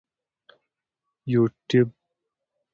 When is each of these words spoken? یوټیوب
یوټیوب 1.31 1.87